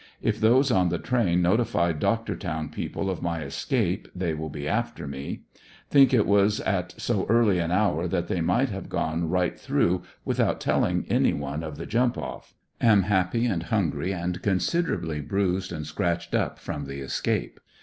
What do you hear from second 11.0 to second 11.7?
any one